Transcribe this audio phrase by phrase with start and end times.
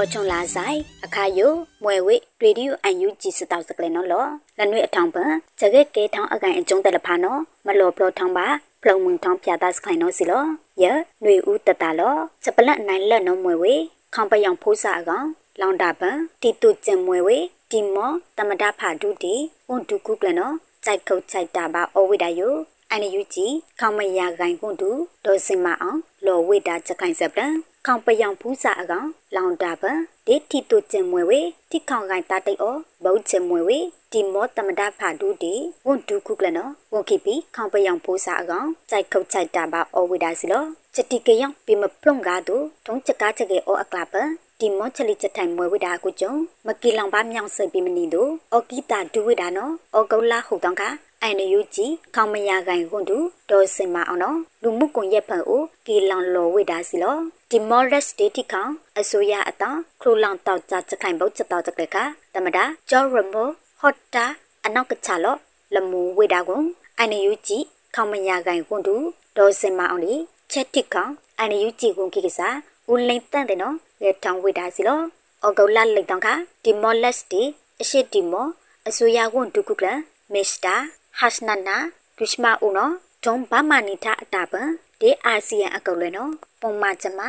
[0.00, 4.26] အော်ချုံလာဆိုင်အခါယိုမွဲဝေရေဒီယိုအန်ယူဂျီစတောက်စကလေနော်လော
[4.58, 8.46] လနွေအထောင်ပန်ဂျကဲကဲထောင်းအကန်အကျုံးတယ်လဖာနော်မလောပလောထောင်းပါ
[8.82, 10.44] ဖလုံမုံထောင်းပြတာစခိုင်နော်စီလော
[10.82, 10.84] ယ
[11.24, 13.74] နွေဦးတတလောစပလက်နိုင်လက်နော်မွဲဝေ
[14.14, 15.26] ခေါပယောင်ဖိုးစာအကောင်
[15.60, 17.38] လောင်တာပန်တီတုကျင်မွဲဝေ
[17.70, 19.34] တီမောတမဒဖာဒုတီ
[19.68, 22.54] ဝန်ဒုကုကလနော်စိုက်ခုတ်စိုက်တာပါအဝိဒါယို
[22.90, 23.46] အန်ယူဂျီ
[23.80, 24.90] ခေါမရဂိုင်ကွန်တူ
[25.24, 27.54] ဒေါ်စင်မအောင်လော်ဝိတာချက်ခိုင်စပလန်
[27.90, 31.40] ခေါပယောင်ဖူးစာအကောင်လောင်တာပန်ဒေတီတုကျင်မွဲဝေ
[31.70, 33.78] တိခေါင်ကိုင်တာတိတ်အောဘုတ်ကျင်မွဲဝေ
[34.12, 35.54] ဒီမောတမဒဖာဒူတီ
[35.86, 44.14] ဝန်ဒူကုကလနော်ဝန်ခိပီခေါပယောင်ဖိုးစာအကောင်ကြိုက်ခုတ်ချိုက်တာပါအောဝိဒါစီလောချက်တိကယောင်ပြမပလုံကားတူထုံးချက်ကားချက်ကေအောအကလာပ
[44.60, 46.32] ဒီမောချလီချက်ထိုင်မွဲဝိဒါကုကြုံ
[46.66, 50.84] မကီလောင်ပါမြောင်စိတ်ပြမနီတို့အော်ကီတာဒူဝိဒါနော်အော်ကုလာဟုတ်တောင်းက
[51.22, 53.18] အိုင်နယူဂျီခေါမရကိုင်ကွန်တူ
[53.50, 57.16] ဒေါ်စင်မအောင်နော်လူမှုကွန်ရက်ဖန်အိုကီလောင်လော်ဝိဒါစီလော
[57.50, 58.64] ဒီမော်ရက်စတေတီခေါ
[58.98, 61.96] အစိုးရအတောင်ခရူလောင်တောက်ကြချက်ခိုင်ဘုတ်ချက်တောက်ချက်ကက
[62.34, 63.48] တမတာဂျော်ရမို
[63.80, 64.24] ဟော့တာ
[64.64, 65.36] အနောက်ကချလော
[65.74, 66.64] လမူဝိဒါကွန်
[66.98, 67.58] အိုင်နယူဂျီ
[67.94, 68.94] ခေါမရကိုင်ကွန်တူ
[69.36, 70.14] ဒေါ်စင်မအောင်လေ
[70.52, 71.06] ချက်တိခေါ
[71.38, 72.56] အိုင်နယူဂျီကွန်ကိကစား
[72.90, 75.00] ဦးလိန်တန့်တယ်နော်လေထောင်ဝိဒါစီလော
[75.42, 76.28] အော်ဂေါလာလိတ်တောင်က
[76.64, 77.42] ဒီမော်လက်စတီ
[77.80, 78.46] အရှိတီမော
[78.88, 79.88] အစိုးရကွန်ဒုကုကလ
[80.34, 80.76] မစ္စတာ
[81.20, 81.78] ဟတ်နနာ
[82.16, 84.68] ဒုရှမာဦးနော်ဒုံဘာမနီတာအတာပန်
[85.00, 87.20] ဒီအာဆီယံအကုတ်လဲနော်ပုံမချမ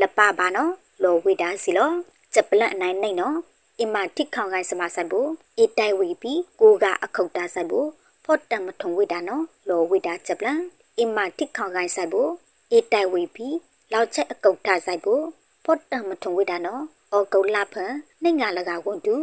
[0.00, 1.90] လပပါနော်လောဝိဒါစီလော
[2.32, 3.36] ချက်ပလန့်အနိုင်နိုင်နော်
[3.80, 5.28] အမတိခေါင်ကိုင်းစမဆိုင်ဘူး
[5.60, 7.88] အတိုင်ဝီပြီးကိုကအခုတ်တာဆိုင်ဘူး
[8.24, 10.60] ဖော့တံမထုံဝိဒါနော်လောဝိဒါချက်ပလန့်
[11.00, 12.30] အမတိခေါင်ကိုင်းဆိုင်ဘူး
[12.72, 13.56] အတိုင်ဝီပြီး
[13.92, 15.22] လောက်ချက်အကုတ်တာဆိုင်ဘူး
[15.64, 19.16] ဖော့တံမထုံဝိဒါနော်အော်ကုတ်လာဖန်နှိငါလကဝန်တူ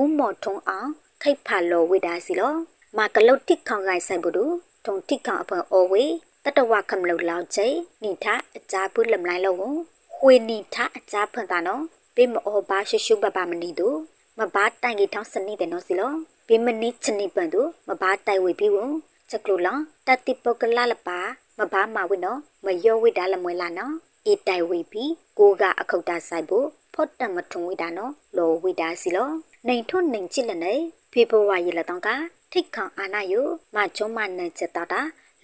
[0.00, 0.90] ဦးမော်ထုံအောင်
[1.22, 2.54] ခိတ်ဖာလောဝိဒါစီလော
[2.94, 4.54] မာကလုတ်တိခေါင်ကိုင်းဆိုင်ဘူးတို့
[4.84, 6.04] ထုံတိခေါင်အဖန်အော်ဝေ
[6.44, 7.66] တတဝခမလုလောက်ချေ
[8.02, 8.26] နိထ
[8.56, 9.72] အကြပုလမလိုက်လို့
[10.14, 11.82] ခွေနိထအကြဖန်တာနော်
[12.14, 13.98] ပေမအောဘာရှုရှုပပမနီတို့
[14.38, 16.12] မဘာတိုင်ကြီးထောင်းစနိတဲ့နော်စီလော
[16.46, 18.76] ပေမနိချနိပန်တို့မဘာတိုင်ဝေပြီးဝ
[19.30, 21.18] ချက်ကလူလောတတိပုတ်ကလလပါ
[21.58, 23.94] မဘာမဝိနော်မယောဝိဒါလမွေလာနော်
[24.26, 29.28] အေတိုင်ဝေပြီးကိုကအခုတ်တာဆိုင်ဖို့ဖော့တမထုံဝိဒါနော်လောဝိဒါစီလော
[29.66, 30.74] နိုင်ထွန်းနိုင်ချစ်လနေ
[31.12, 32.08] ဖေဖော်ဝါရီလတောင်းက
[32.52, 33.34] ထိတ်ခေါအာနာယ
[33.74, 35.00] မချုံမနန်ချက်တာတာ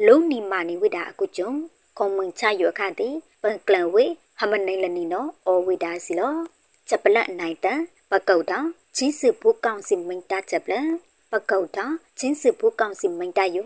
[0.06, 1.50] လုံးနီမာနီဝိဒါအကုကျုံ
[1.98, 3.08] ခုံမင်ချယခတိ
[3.42, 4.04] ပန်ကလန်ဝေ
[4.38, 6.34] ဟမနိုင်လနီနော်အောဝိဒါစီလော
[6.88, 7.80] ချက်ပလက်နိုင်တန်
[8.10, 10.88] ပကုတ်တောင်ချင်းစုဘူးကောင်စီမိန်တာချက်ပလက်
[11.30, 13.58] ပကုတ်တောင်ချင်းစုဘူးကောင်စီမိန်တာယ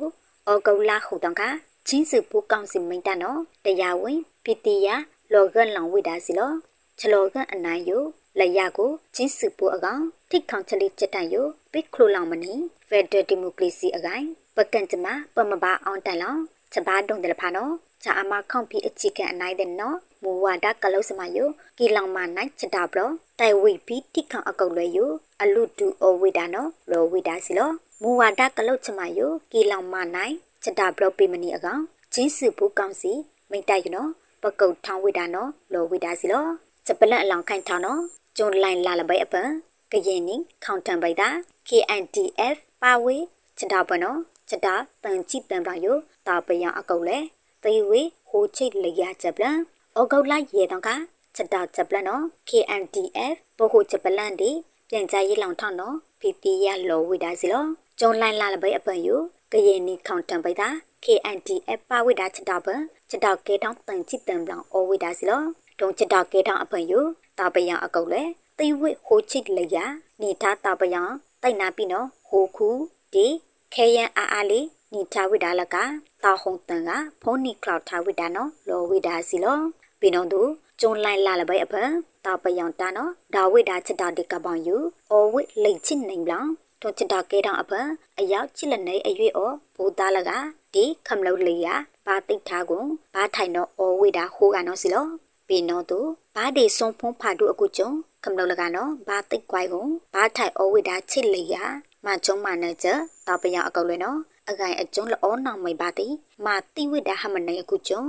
[0.47, 1.43] အောကုလာခုတောင်က
[1.89, 4.97] ချင်းစုဘူးကောင်စီမိန်တာနော်တရားဝင်ပီတီယာ
[5.33, 6.53] လောကလောင်ဝိဒါစီလော
[6.99, 7.91] ချလောကအနိုင်ယ
[8.39, 11.35] လရကိုချင်းစုဘူးအကောင်ထိခေါင်ချလီချက်တန်ယ
[11.79, 12.53] ပိခလိုလောင်မနီ
[12.89, 14.27] ဖက်ဒရယ်ဒီမိုကရေစီအကိုင်
[14.57, 16.37] ပကန့်ကျမပမဘာအောင်တန်လော
[16.73, 17.73] ချဘာဒုံတယ်ဖာနော်
[18.03, 21.49] ချာအမခေါန့်ပြီးအချီကန်အနိုင်တဲ့နော်မူဝါဒကလုစမယို
[21.79, 23.01] ကီလောင်မနိုင်ချတာဘလ
[23.39, 25.11] တိုင်ဝိပြီးတိခေါအကုတ်လွဲယို
[25.43, 27.71] အလူတူအဝိဒါနော်လောဝိဒါစီလော
[28.03, 31.83] မူဝါဒကလုချမယိုကီလောင်မနိုင်ချတာဘလပိမနီအကောင်
[32.15, 33.13] ချင်းစုဘူးကောင်းစီ
[33.51, 34.11] မိတ်တိုက်ယနော်
[34.43, 36.47] ပကုတ်ထောင်းဝိဒါနော်လောဝိဒါစီလော
[36.87, 38.01] စပလက်အလောင်ခိုင်ထောင်းနော်
[38.37, 39.49] ကျုံလိုင်းလာလပဲအပန်
[39.93, 41.31] ကရင်နီခေါန်တန်ပိုက်တာ
[41.69, 43.17] KNDF ပါဝေ
[43.59, 44.19] ချတာပနော်
[44.49, 45.97] ချတာတန်ချိတန်ပါယို
[46.27, 47.19] တာပယံအကုတ်လေ
[47.65, 49.59] သေဝေဟိုချိတ်လျာချက်ပလန်
[49.99, 50.91] ဩဂုတ်လရေတောင်က
[51.37, 54.51] ချက်တာချက်ပလန်နော် KNDF ဘဟိုချက်ပလန်ဒီ
[54.91, 57.65] ပြန်ကြရေးလောင်ထောင်းနော် PP ရလောဝိဒါစီလော
[58.01, 59.21] ကျုံလိုင်းလာလပဲအပန်ယို
[59.53, 60.69] ကရင်နီခေါန်တန်ပိုက်တာ
[61.05, 62.69] KNDF ပါဝိဒါချက်တာပ
[63.11, 65.43] ချက်တာကဲတောင်တန်ချိတန်ပလန်ဩဝိဒါစီလော
[65.81, 67.05] တုံချက်တာကဲတောင်အပန်ယို
[67.39, 68.23] တာပယံအကုတ်လေ
[68.59, 69.87] သေဝေဟိုချိတ်လျာ
[70.21, 71.03] နေထားတာပယံ
[71.43, 72.69] တိုက်နာပြီနော်ဟိုခု
[73.15, 73.27] ဒီ
[73.75, 75.77] ခဲယန်အားအားလေးနီချဝိဒါလက
[76.23, 76.91] တာဟုံတန်က
[77.23, 79.59] ဖုန်နီကလောက်ထားဝိဒါနော်လောဝိဒါစီလော
[80.01, 80.41] ပြီးတော့သူ
[80.81, 81.91] ကျုံလိုက်လာလပဲအဖန်
[82.25, 84.77] တာပယံတာနော်ဒါဝိဒါချတာဒီကပောင်ယူ
[85.11, 86.49] အော်ဝိလိတ်ချစ်နိုင်ဘလောင်
[86.83, 87.87] ထုံချတာကဲတောင်အဖန်
[88.19, 90.31] အရောက်ချစ်လက်နေအရွေအောဘူသားလက
[90.75, 91.69] ဒီခမလုတ်လေးရ
[92.07, 95.07] ဘာတိတ်ထားကုန်ဘာထိုင်တော့အော်ဝိဒါဟိုးကနော်စီလော
[95.49, 95.99] ပြီးတော့သူ
[96.35, 97.91] ဘာဒီစုံဖုံးဖာတို့အခုကျုံ
[98.27, 101.57] ခမလုတ်လကနော်ဘာတိတ်ကွိုင်ကုန်ဘာထိုင်အော်ဝိဒါချစ်လေးရ
[102.05, 102.89] မကျုံမနဲ့ကျ
[103.27, 104.19] တာပယံအကောက်လဲနော်
[104.51, 106.09] အကိုင်အကျုံးလောနောင်မိပါတိ
[106.45, 108.03] မာတိဝိဒါဟမနေအခုကျုံ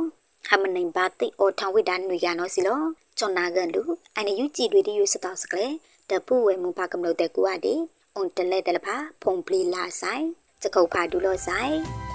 [0.47, 2.79] ဟမနေပါတိအောထောင်ဝိဒါနွေရနော်စီလော
[3.17, 3.81] ချွန်နာကန်လူ
[4.15, 5.67] အန်ယူကြည်တွေဒီယူစတောက်စကလေ
[6.09, 7.73] တပူဝဲမူပါကမလို့တဲ့ကူအဒီ
[8.15, 10.25] အွန်တလဲတလဖာဖုန်ပလီလာဆိုင်
[10.61, 12.06] စကုတ်ဖာဒူလို့ဆိုင်